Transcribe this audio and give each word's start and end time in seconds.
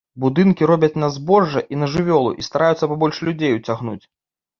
Будынкі 0.23 0.67
робяць 0.69 0.95
на 1.03 1.09
збожжа 1.17 1.61
і 1.75 1.79
на 1.81 1.89
жывёлу 1.95 2.31
і 2.39 2.47
стараюцца 2.47 2.89
пабольш 2.95 3.21
людзей 3.29 3.51
уцягнуць. 3.59 4.01